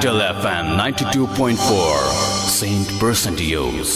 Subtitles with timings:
[0.00, 2.04] Capital FM 92.4
[2.48, 3.90] Saint Percentios.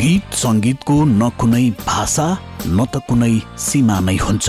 [0.00, 2.26] गीत सङ्गीतको न कुनै भाषा
[2.66, 3.30] न त कुनै
[3.66, 4.46] सीमा नै हुन्छ।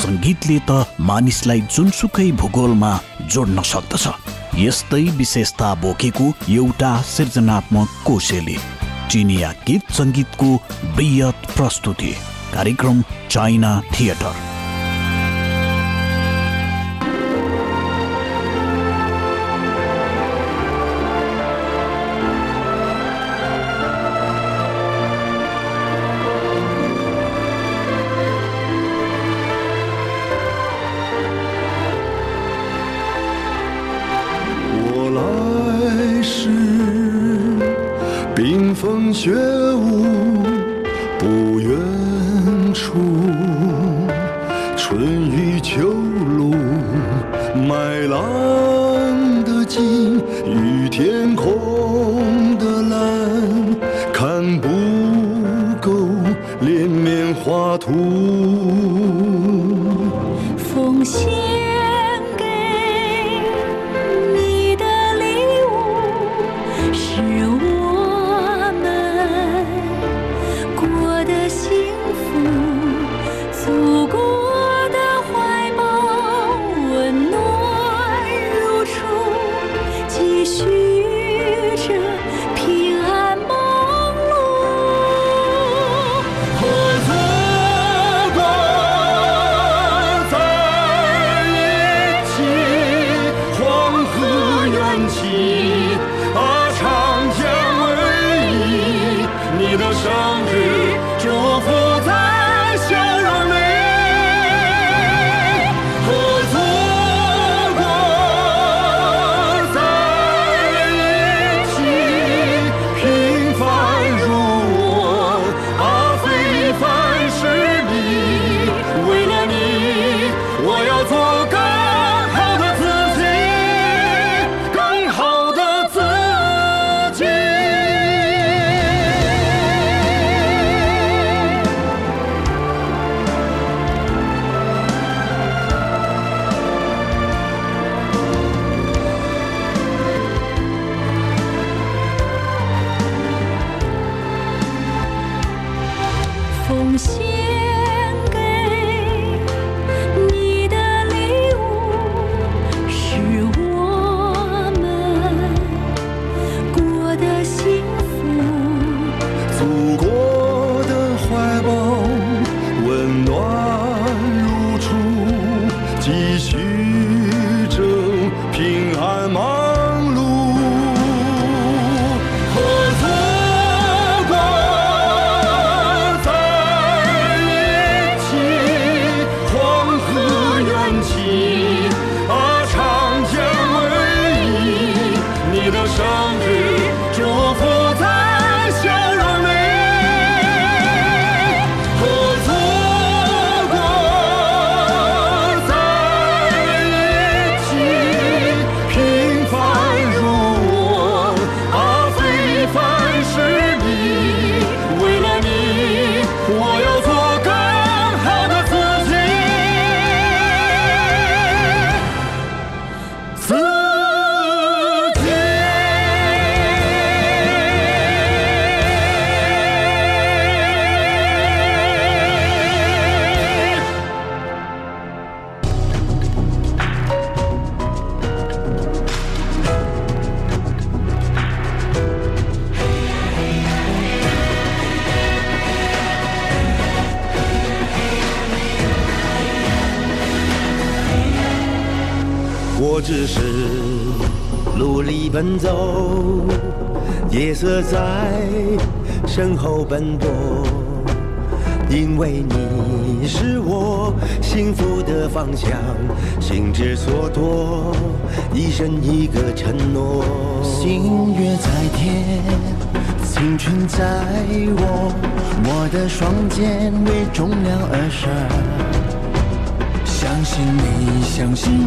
[0.00, 2.92] सङ्गीतले त मानिसलाई जुनसुकै भूगोलमा
[3.30, 4.04] जोड्न सक्दछ।
[4.64, 6.26] यस्तै विशेषता बोकेको
[6.58, 8.58] एउटा सृजनात्मक कोशेले
[9.10, 10.50] चिनिया गीत सङ्गीतको
[10.98, 12.12] बृहत प्रस्तुति
[12.58, 14.47] कार्यक्रम चाइना थिएटर।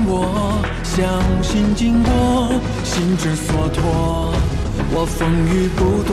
[0.07, 0.99] 我相
[1.43, 2.11] 信，经过
[2.83, 4.33] 心之所托，
[4.93, 6.11] 我风雨不躲。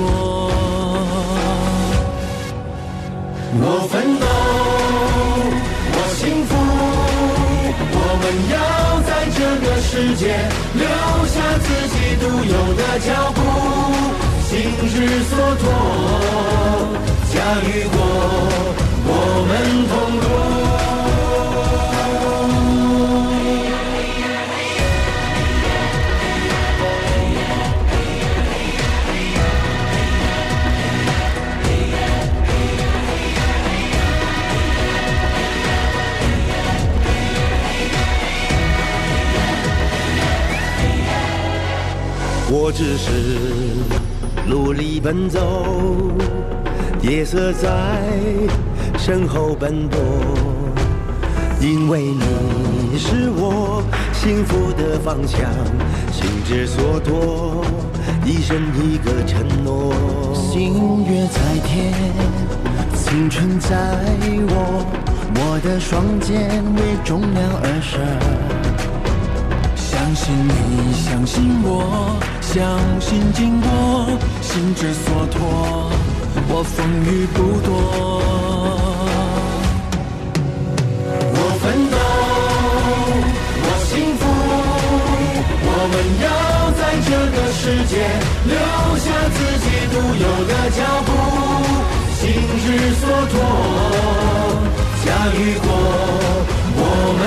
[3.61, 4.27] 我奋斗，
[5.95, 6.51] 我幸福。
[7.91, 8.57] 我们要
[9.09, 10.23] 在这个世界
[10.75, 10.85] 留
[11.27, 11.35] 下
[11.65, 13.39] 自己独有的脚步，
[14.49, 14.51] 心
[14.89, 14.95] 之
[15.25, 15.65] 所托，
[17.33, 17.97] 驾驭过，
[19.07, 19.11] 我
[19.49, 19.51] 们
[19.89, 20.27] 同路。
[42.51, 43.11] 我只是
[44.47, 45.39] 努力奔走，
[47.03, 47.69] 夜色在
[48.99, 50.01] 身后奔波，
[51.61, 53.83] 因为你是我
[54.15, 55.41] 幸福的方向，
[56.11, 57.63] 心之所托，
[58.25, 59.93] 一生一个承诺。
[60.35, 61.93] 星月在天，
[62.95, 63.77] 青春在
[64.49, 64.87] 我，
[65.35, 68.01] 我的双肩为重量而生。
[69.77, 72.19] 相信你，相信我，
[72.55, 73.69] 相信经过，
[74.41, 75.93] 心之所托，
[76.49, 77.69] 我风雨不多。
[81.31, 81.97] 我奋斗，
[83.63, 84.21] 我幸福，
[85.61, 86.27] 我们要
[86.73, 87.93] 在这个世界
[88.49, 88.57] 留
[88.97, 89.07] 下
[89.37, 91.09] 自己独有的脚步，
[92.17, 92.25] 心
[92.65, 92.67] 之
[92.97, 93.37] 所托，
[95.05, 95.07] 驾
[95.37, 95.69] 驭过，
[96.81, 96.83] 我
[97.21, 97.23] 们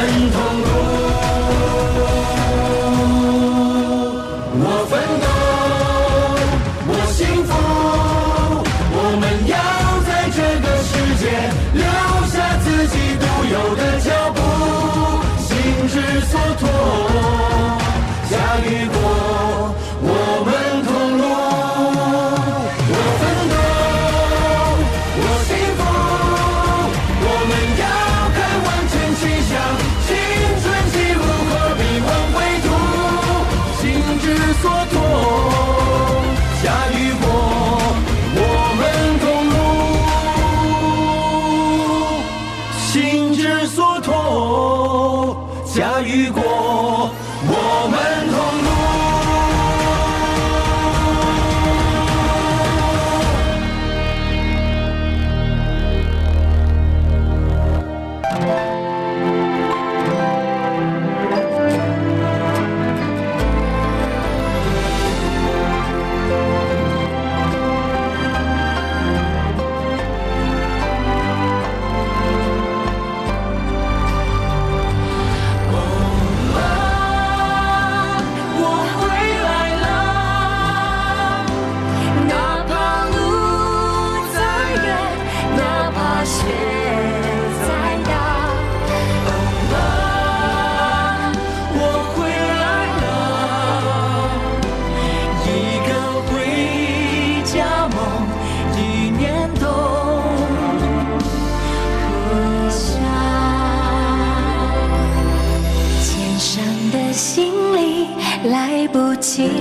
[108.45, 109.51] 来不及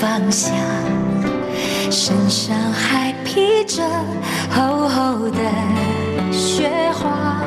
[0.00, 0.50] 放下，
[1.90, 3.82] 身上还披着
[4.50, 5.38] 厚厚的
[6.32, 7.44] 雪花。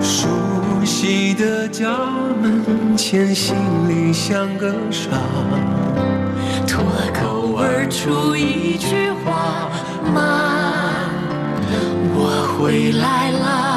[0.00, 0.28] 熟
[0.84, 1.88] 悉的家
[2.40, 3.56] 门前，心
[3.88, 5.10] 里像个傻，
[6.64, 9.68] 脱口而出一句话：
[10.14, 11.10] 妈，
[12.14, 13.73] 我回来了。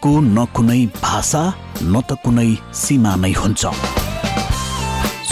[0.00, 1.42] यसको न कुनै भाषा
[1.82, 3.62] न त कुनै सीमा नै हुन्छ।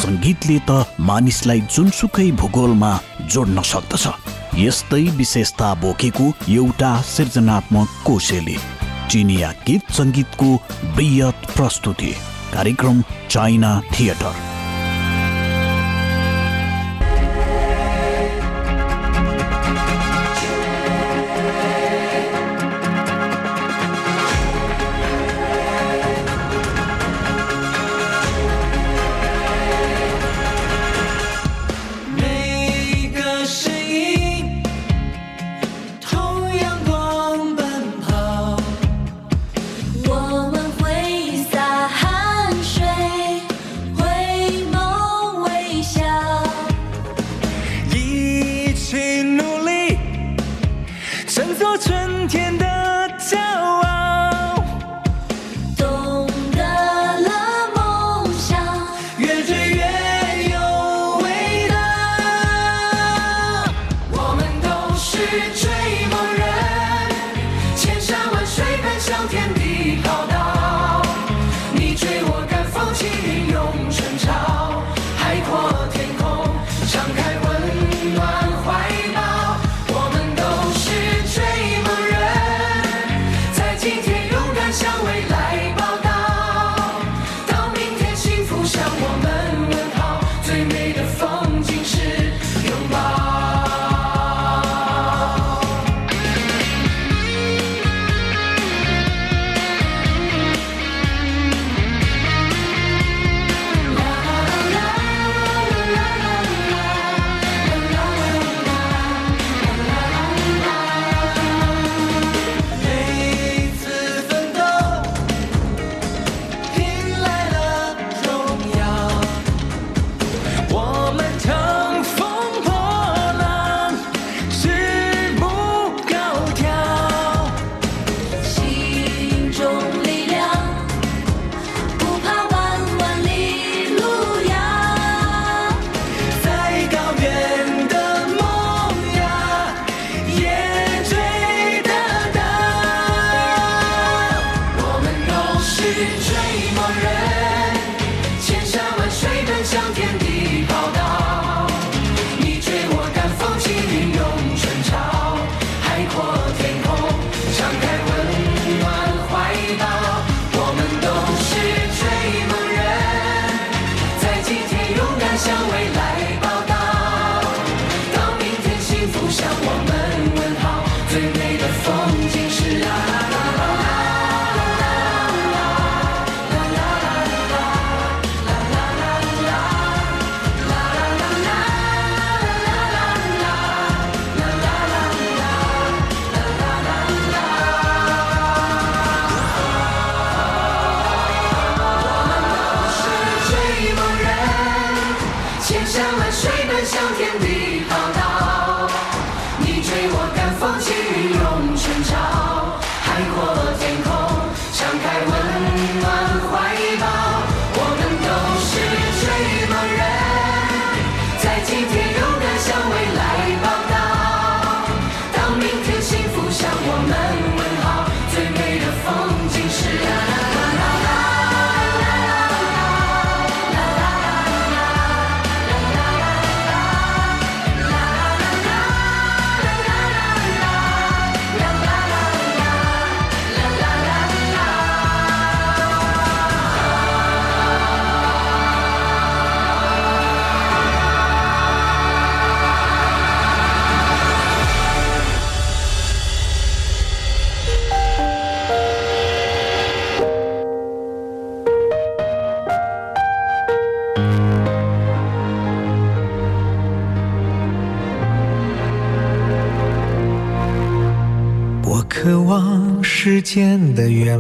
[0.01, 0.71] सङ्गीतले त
[1.09, 2.93] मानिसलाई जुनसुकै भूगोलमा
[3.33, 4.05] जोड्न सक्दछ।
[4.65, 8.57] यस्तै विशेषता बोकेको एउटा सृजनात्मक कोशेले
[9.11, 10.49] चिनिया गीत सङ्गीतको
[10.97, 12.13] वृहत प्रस्तुति
[12.55, 12.97] कार्यक्रम
[13.33, 14.35] चाइना थिएटर।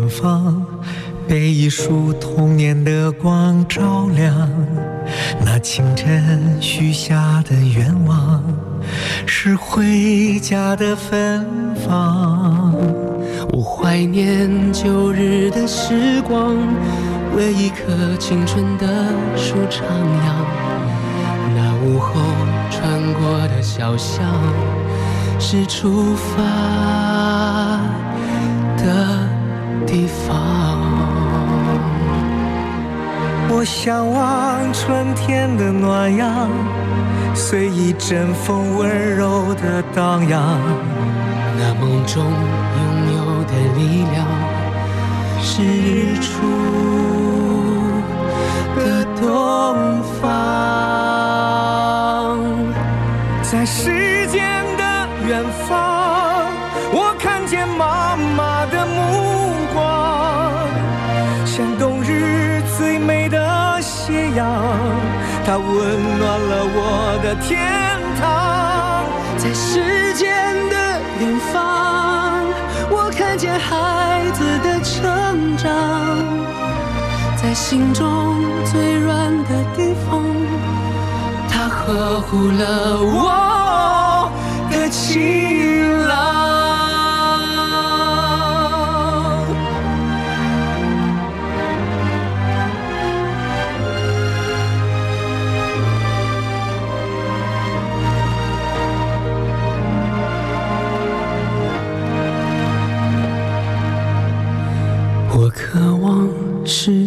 [0.08, 0.64] 远方，
[1.28, 4.50] 被一束童年的光照亮。
[5.44, 8.42] 那清晨许下的愿望，
[9.26, 11.46] 是回家的芬
[11.86, 12.74] 芳。
[13.52, 16.56] 我怀念旧日的时光，
[17.36, 18.86] 为一棵青春的
[19.36, 20.32] 树徜徉。
[21.54, 22.14] 那午后
[22.70, 24.24] 穿过的小巷，
[25.38, 26.42] 是出发
[28.76, 29.17] 的
[29.90, 30.36] 地方。
[33.50, 36.48] 我向往春天的暖阳，
[37.34, 40.60] 随一阵风温柔的荡漾。
[41.58, 42.80] 那梦中拥
[43.16, 44.16] 有的力量，
[45.40, 46.28] 是日出
[48.76, 49.22] 的东
[50.20, 50.47] 方。
[65.48, 65.66] 它温
[66.18, 67.56] 暖了我的天
[68.20, 69.02] 堂。
[69.38, 70.28] 在时间
[70.68, 70.76] 的
[71.20, 72.44] 远方，
[72.90, 75.70] 我看见孩子的成长，
[77.34, 80.22] 在心中最软的地方，
[81.48, 84.30] 它呵护了我
[84.70, 86.57] 的晴朗。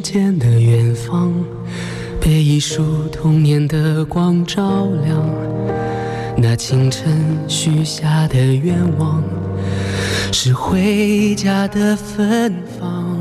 [0.02, 1.32] 间的远方，
[2.20, 5.30] 被一束童年的光照亮。
[6.36, 9.24] 那清晨许下的愿望，
[10.32, 13.18] 是回家的芬芳。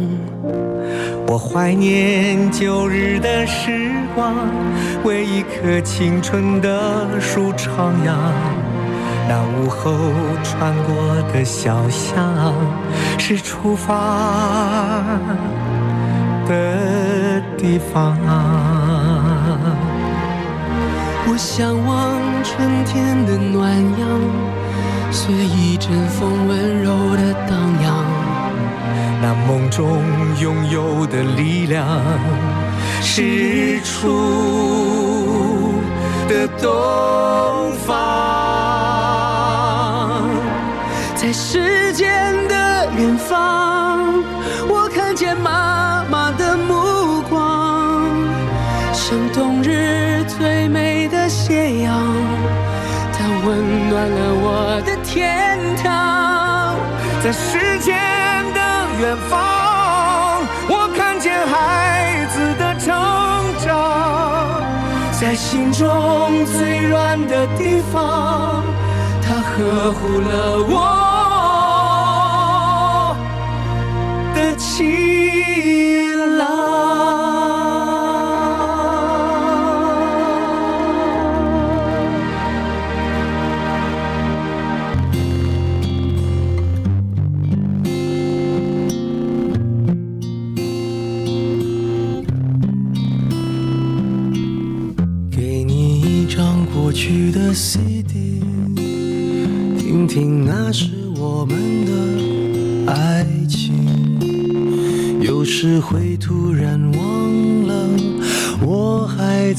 [1.26, 4.34] 我怀念旧日的时光，
[5.04, 8.16] 为一棵青春的树徜徉。
[9.28, 9.92] 那午后
[10.42, 10.94] 穿过
[11.32, 12.52] 的小巷，
[13.16, 15.04] 是出发
[16.50, 18.16] 的地方。
[21.28, 24.02] 我向往春天的暖阳，
[25.12, 27.50] 随一阵风温柔的荡
[27.84, 27.88] 漾。
[29.22, 30.02] 那梦中
[30.40, 31.86] 拥有的力量，
[33.00, 35.74] 是日出
[36.28, 37.86] 的东方。
[41.14, 41.99] 在世界
[55.12, 56.76] 天堂。
[57.20, 57.96] 在时间
[58.54, 58.60] 的
[59.00, 62.94] 远方，我看见孩子的成
[63.58, 64.62] 长，
[65.20, 68.62] 在心中最软的地方，
[69.20, 71.09] 他呵护了我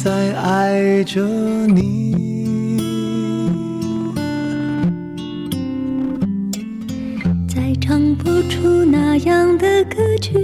[0.03, 1.21] 在爱着
[1.67, 2.15] 你。
[7.47, 10.39] 再唱不出那样的歌曲，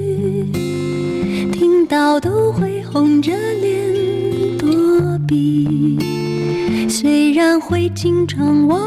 [1.52, 4.67] 听到都会红着脸躲
[5.28, 5.98] 避。
[6.88, 8.80] 虽然会经常忘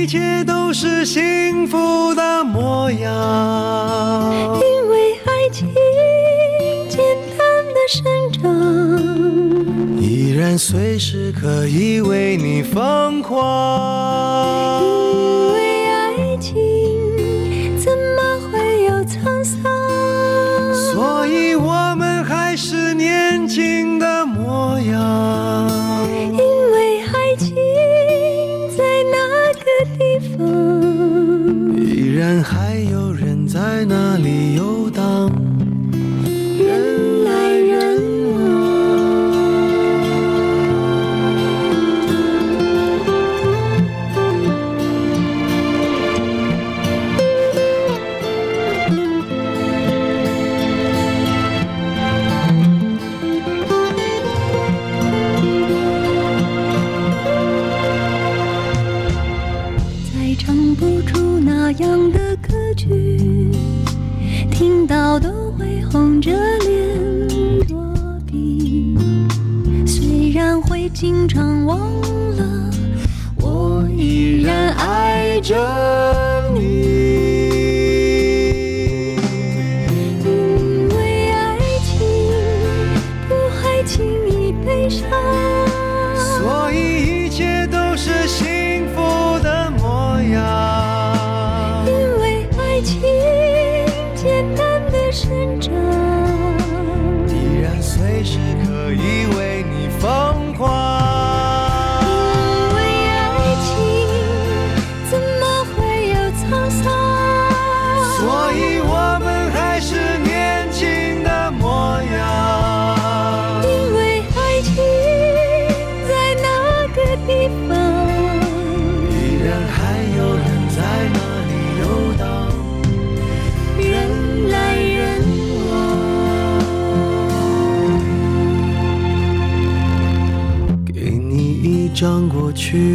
[0.00, 4.32] 一切都是幸福的模样。
[4.54, 5.68] 因为爱情
[6.88, 6.98] 简
[7.36, 8.40] 单的生长，
[10.00, 13.38] 依然随时可以为你疯狂。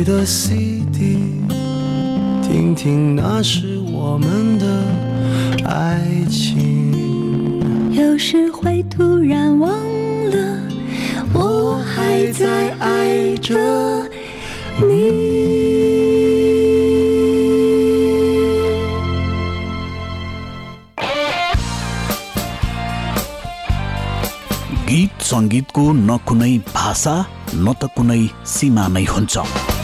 [0.05, 1.17] 的 CD，
[2.43, 4.65] 听听那是我们的
[5.67, 7.91] 爱情。
[7.91, 9.71] 有时会突然忘
[10.29, 10.59] 了，
[11.33, 13.57] 我还在爱着
[14.79, 15.55] 你。
[24.87, 27.15] गीत सङ्गीतको न कुनै भाषा
[27.65, 28.21] न त कुनै
[28.53, 29.74] सीमा नै हुन्छ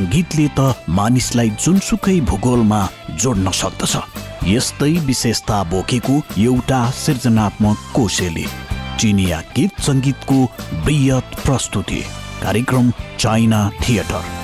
[0.00, 2.78] सङ्गीतले त मानिसलाई जुनसुकै भूगोलमा
[3.22, 3.94] जोड्न सक्दछ
[4.48, 8.46] यस्तै विशेषता बोकेको एउटा सृजनात्मक कोशेली.
[9.00, 10.38] चिनिया गीत सङ्गीतको
[10.84, 12.02] बृहत प्रस्तुति
[12.42, 14.39] कार्यक्रम China theatre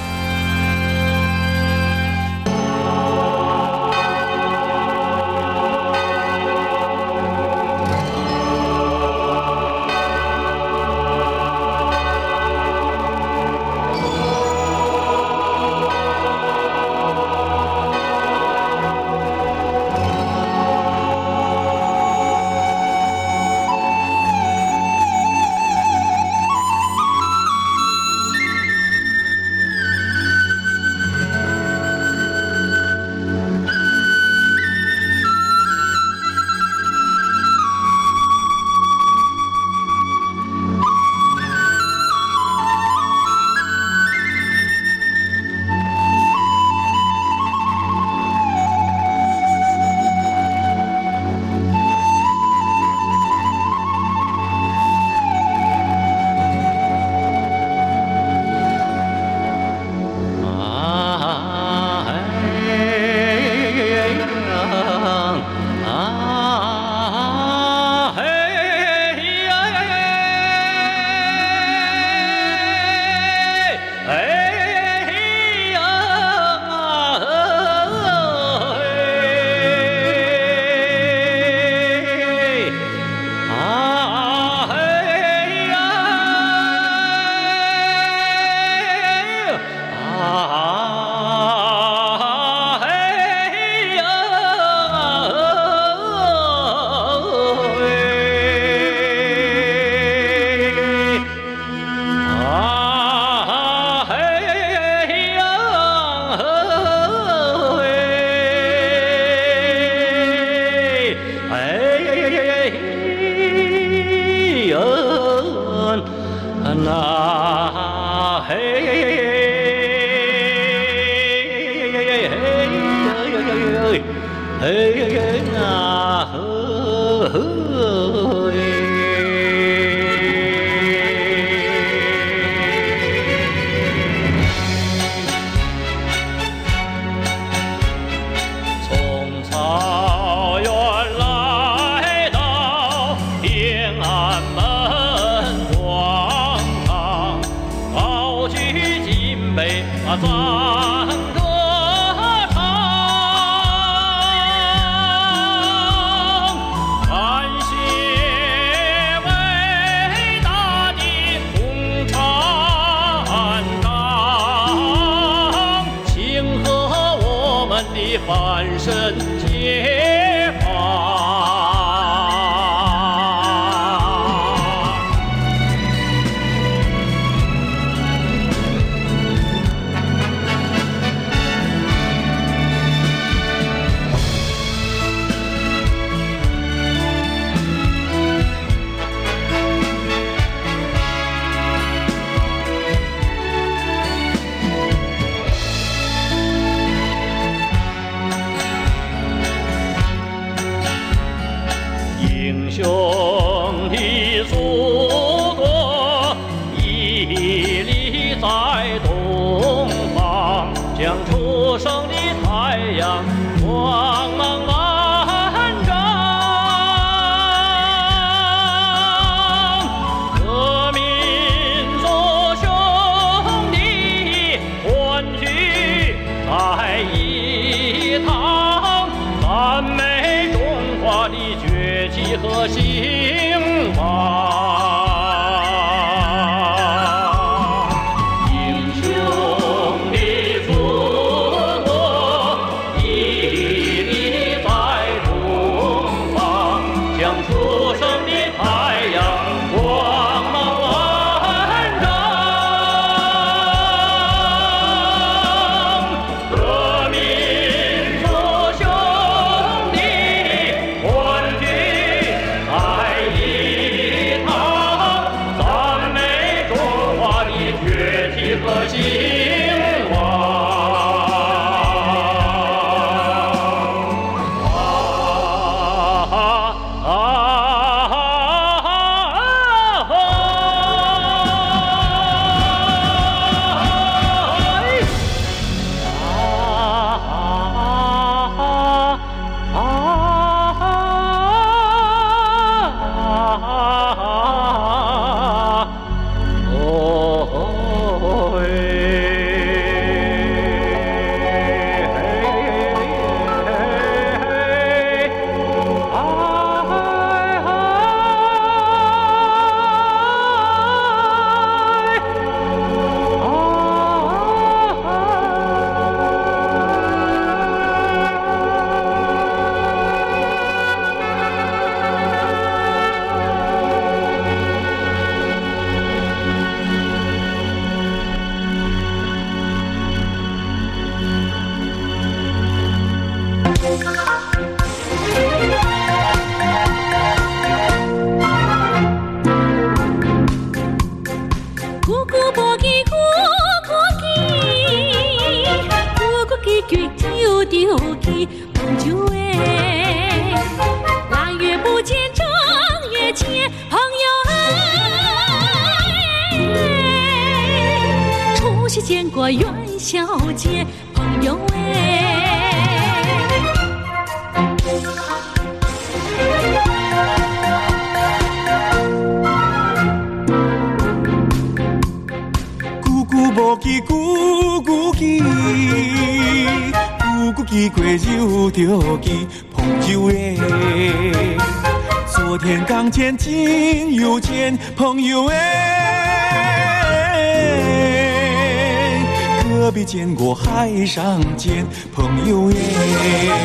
[391.07, 393.56] 上见，朋友耶。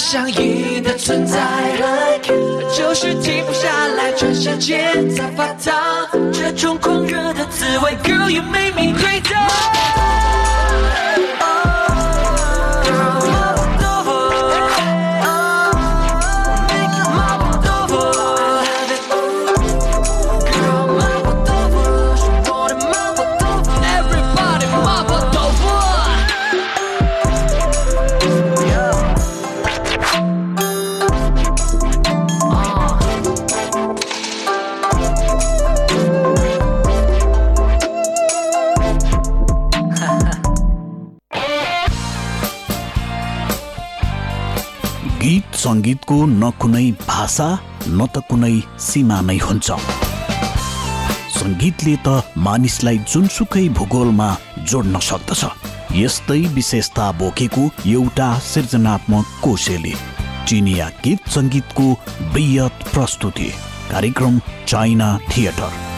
[0.00, 1.38] 相依的存在。
[1.76, 2.32] like
[2.74, 6.08] 就是停不下来全世界在发烫。
[6.32, 9.20] 这种狂热的滋味 girl you make me crazy
[45.70, 47.48] सङ्गीतको न कुनै भाषा
[47.88, 48.54] न त कुनै
[48.86, 49.68] सीमा नै हुन्छ।
[51.38, 52.08] सङ्गीतले त
[52.46, 54.28] मानिसलाई जुनसुकै भूगोलमा
[54.70, 55.42] जोड्न सक्दछ।
[56.02, 59.94] यस्तै विशेषता बोकेको एउटा सृजनात्मक कोशेली
[60.48, 61.86] चिनिया गीत सङ्गीतको
[62.34, 63.48] बृहत प्रस्तुति
[63.92, 64.34] कार्यक्रम
[64.70, 65.89] चाइना थिएटर।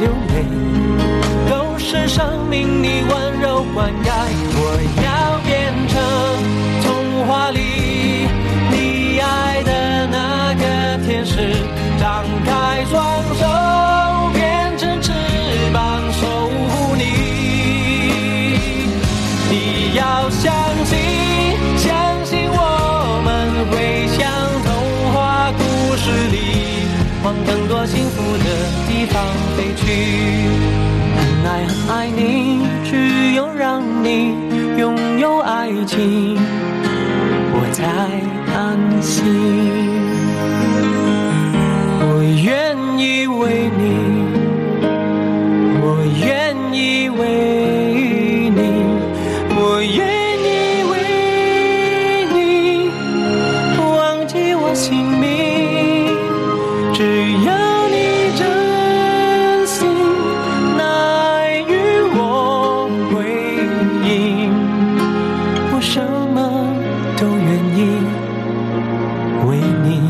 [0.00, 0.44] 流泪。
[1.48, 4.39] 都是生命里温柔灌溉
[34.10, 34.34] 你
[34.76, 36.29] 拥有爱情。
[69.46, 70.00] 为你。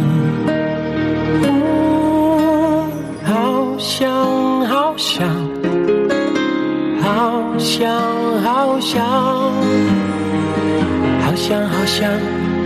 [3.24, 4.10] 好想
[4.66, 5.28] 好想
[7.02, 7.90] 好想
[8.42, 9.04] 好想
[11.20, 12.10] 好想好想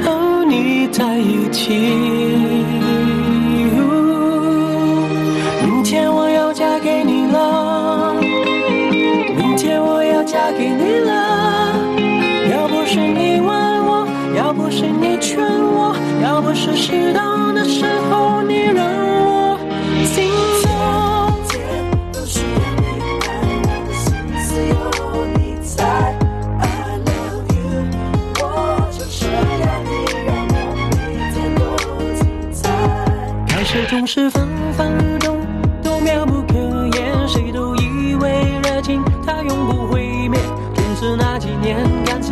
[0.02, 3.13] 和你在一起。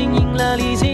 [0.02, 0.91] 赢了力气。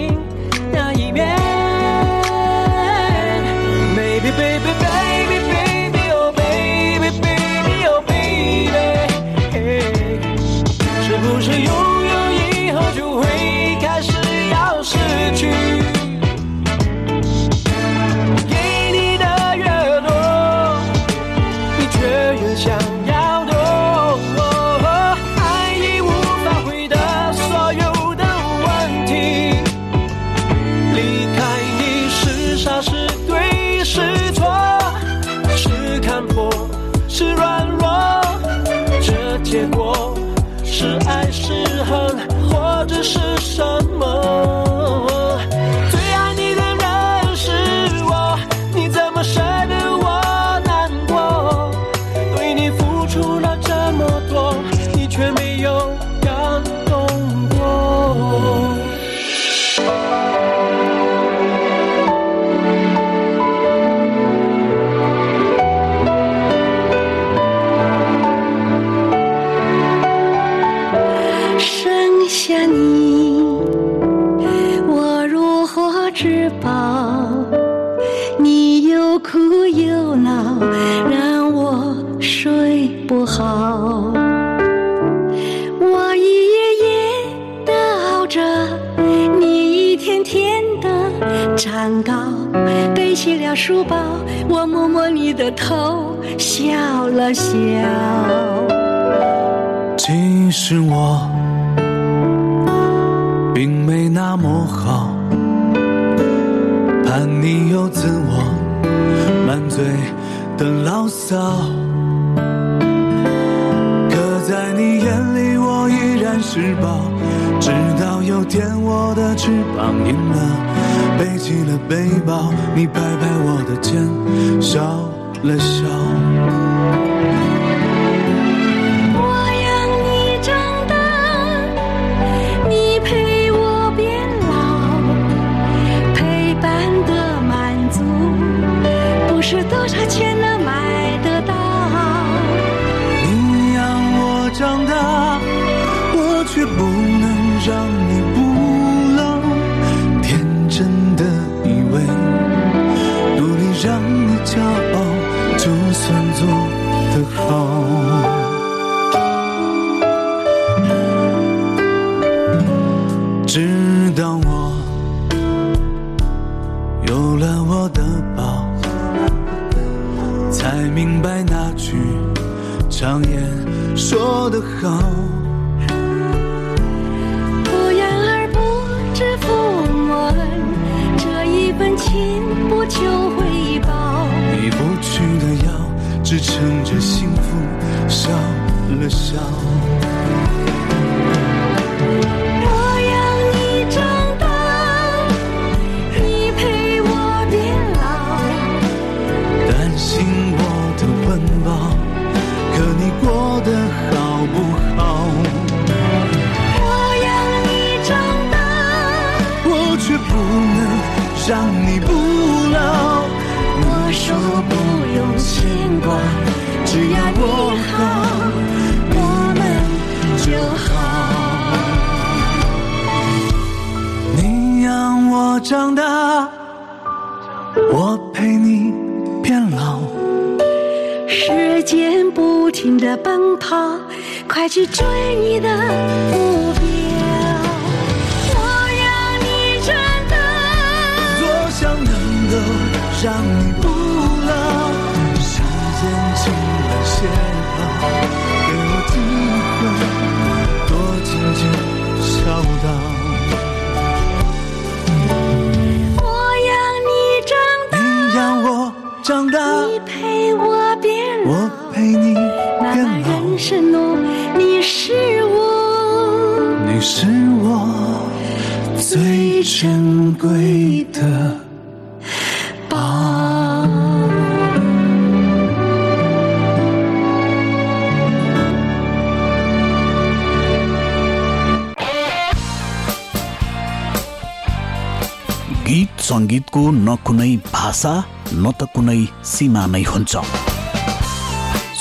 [286.90, 288.14] न कुनै भाषा
[288.52, 290.34] न त कुनै सीमा नै हुन्छ।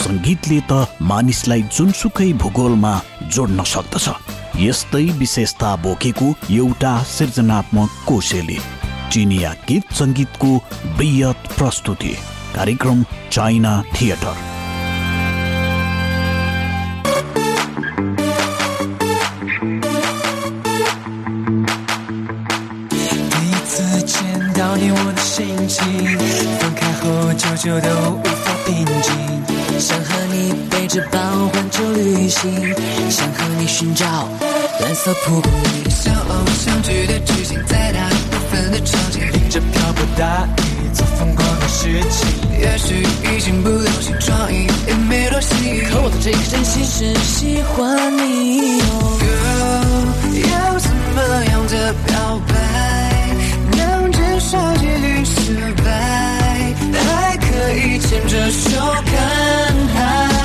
[0.02, 2.94] सङ्गीतले त मानिसलाई जुनसुकै भूगोलमा
[3.36, 4.08] जोड्न सक्दछ।
[4.66, 6.28] यस्तै विशेषता बोकेको
[6.60, 8.58] एउटा सृजनात्मक कोशेले
[9.12, 10.52] चिनिया गीत सङ्गीतको
[10.98, 12.14] बृहत प्रस्तुति
[12.56, 14.47] कार्यक्रम चाइना थिएटर।
[24.80, 25.84] 你我的心情，
[26.60, 29.12] 分开后久久都无法平静。
[29.80, 31.20] 想和你背着包
[31.52, 32.76] 环球旅行，
[33.10, 34.06] 想和你寻找
[34.80, 35.50] 蓝色瀑布。
[35.90, 42.28] 像偶相聚的剧情，在大部分的场景，淋着瓢泼大雨做疯狂的事情。
[42.60, 43.02] 也许
[43.36, 48.80] 已经不流行创意，也没多新意，可我的这个真心是喜欢你。
[49.18, 52.77] Girl，要怎么样的表白？
[54.50, 60.37] 超级率失败还可以牵着手看海。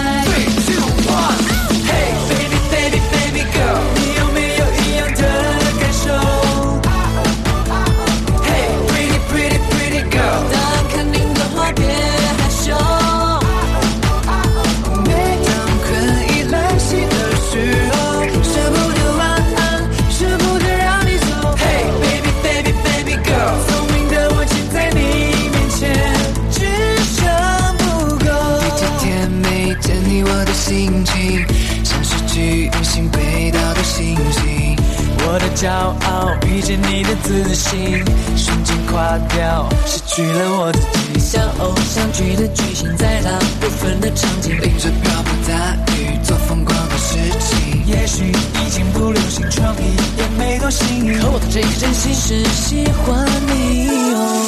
[37.72, 38.04] 心，
[38.36, 40.80] 瞬间垮掉，失去了我自
[41.14, 41.18] 己。
[41.18, 47.82] 像偶像剧的剧情，在大部分的场景，淋着瓢泼大雨，做疯狂的事情。
[47.86, 53.88] 也许已经不流行创意，也没多幸运，可我的这颗真心是喜欢你。
[54.14, 54.41] 哦。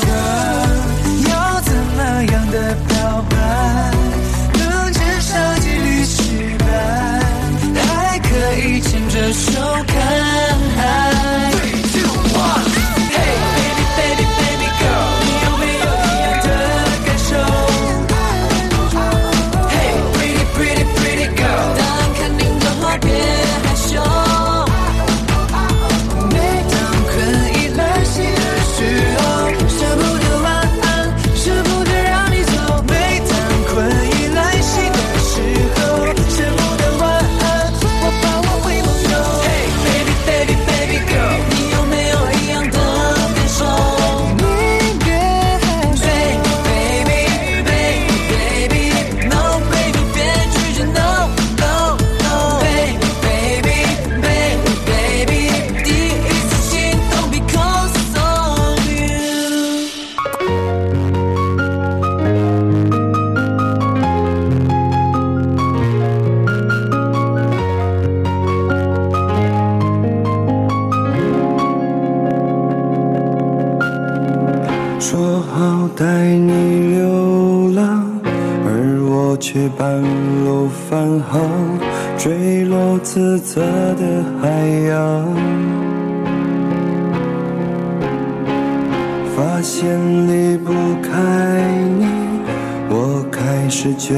[93.85, 94.15] 是决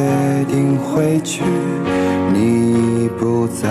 [0.48, 1.42] 定回去
[2.32, 3.68] 你已不在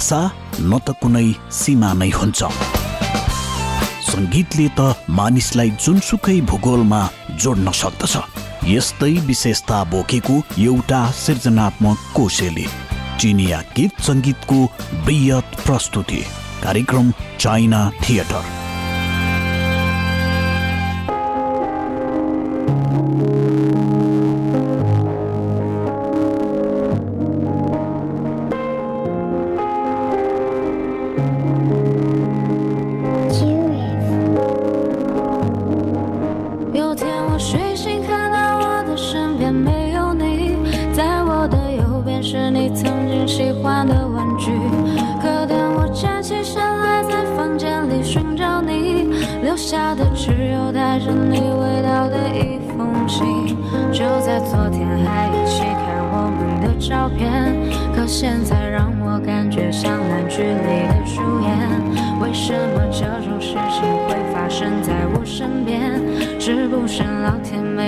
[0.00, 0.20] भाषा
[0.60, 2.40] न त कुनै सीमा नै हुन्छ।
[4.10, 4.80] सङ्गीतले त
[5.18, 7.00] मानिसलाई जुनसुकै भूगोलमा
[7.42, 8.14] जोड्न सक्दछ।
[8.74, 10.36] यस्तै विशेषता बोकेको
[10.68, 12.66] एउटा सृजनात्मक कोशेली
[13.20, 14.58] चिनिया गीत सङ्गीतको
[15.04, 16.22] बृहत प्रस्तुति
[16.64, 18.59] कार्यक्रम चाइना थिएटर।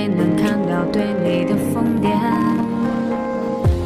[0.03, 2.11] 没能看到对你的疯癫？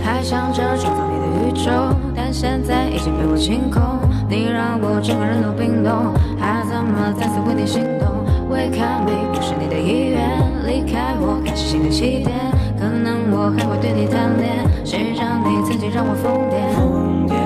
[0.02, 1.70] 还想着创造你的宇宙，
[2.14, 3.82] 但现在已经被我清空。
[4.26, 8.08] 你让我整个人都冰冻，还怎么再次为你心动？
[8.48, 12.32] 未看美不是你的意愿，离开我开始新的起点。
[12.78, 16.72] 可能我还会对你贪恋，谁让你曾经让我疯癫？
[16.72, 17.36] 疯癫，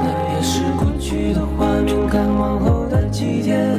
[0.00, 3.76] 那也是过去的画面，看往后的几天，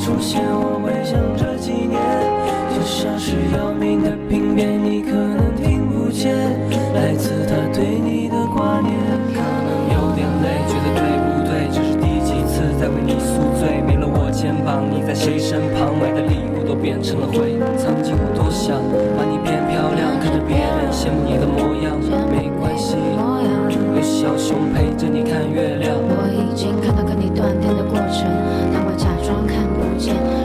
[0.00, 2.00] 出现，我会想这几年，
[2.72, 6.32] 就像是要命的病变，你可能听不见，
[6.96, 8.96] 来自他对你的挂念，
[9.28, 11.68] 可能有点累，觉得对不对？
[11.68, 13.84] 这是第几次在为你宿醉？
[13.84, 15.92] 没了我肩膀，你在谁身旁？
[16.00, 17.60] 买的礼物都变成了灰。
[17.76, 18.80] 曾经我多想
[19.20, 21.92] 把你变漂亮，看着别人羡慕你的模样，
[22.32, 25.92] 没关系，有小熊陪着你看月亮。
[25.92, 28.24] 我已经看到跟你断电的过程，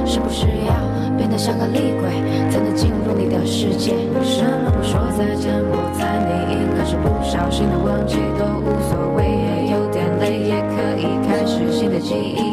[0.06, 0.74] 是不是要
[1.18, 2.10] 变得像个厉鬼，
[2.52, 3.94] 才能进入你的世界？
[3.94, 5.54] 为什么不说再见？
[5.72, 12.45] 我猜你应该是不小心的忘记，都无所谓，也有点累，也可以开始新的记忆。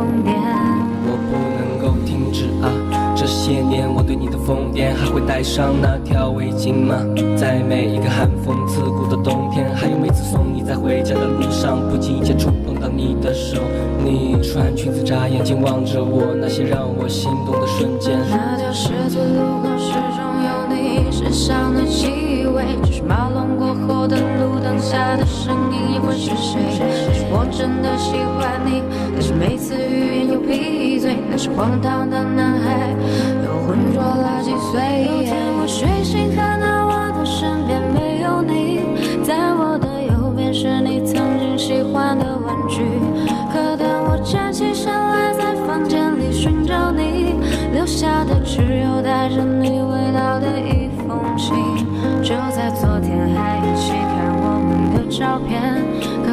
[0.00, 0.32] 疯癫？
[1.04, 2.72] 我不能够停止啊！
[3.14, 6.96] 这些年我对你的疯癫，还会带上那条围巾吗？
[7.36, 13.60] 在每一个寒风刺骨的冬天，还有每次送你在回家的路上，不经意间触碰到你的手，
[14.02, 18.18] 你穿裙子眨眼睛望着我，那些让我心动的瞬间。
[18.30, 22.29] 那条十字路口始终有你身上的气味，
[22.82, 26.60] 只是马龙过后的路灯下的声音，又会是谁？
[27.12, 32.94] 是我真的喜欢你，但是每次语言又闭嘴，那是荒唐的男孩，
[33.44, 35.06] 又浑浊了几岁。
[35.06, 38.80] 有天我睡醒，看到我的身边没有你，
[39.22, 42.82] 在我的右边是你曾经喜欢的玩具。
[43.52, 47.34] 可当我站起身来，在房间里寻找你，
[47.72, 50.46] 留下的只有带着你味道的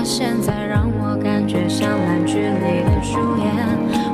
[0.08, 3.51] 现在让我感觉像烂剧里的主演。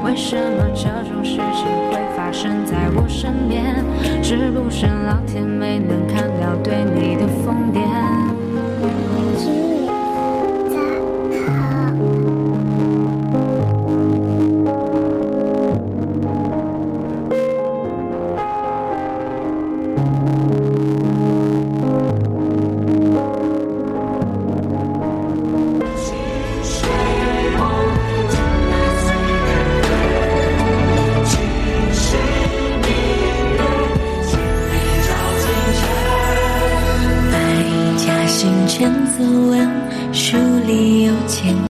[0.04, 3.76] 为什么这种事情会发生在我身边？
[4.24, 7.83] 是不是老天没能看到对你的疯癫？